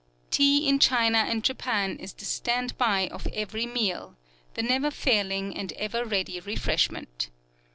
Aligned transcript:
Tea 0.31 0.67
in 0.67 0.79
China 0.79 1.19
and 1.19 1.43
Japan 1.43 1.95
is 1.99 2.11
the 2.13 2.25
stand 2.25 2.75
by 2.75 3.07
of 3.09 3.27
every 3.27 3.67
meal 3.67 4.15
the 4.55 4.63
never 4.63 4.89
failing 4.89 5.55
and 5.55 5.71
ever 5.73 6.03
ready 6.05 6.39
refreshment. 6.39 7.29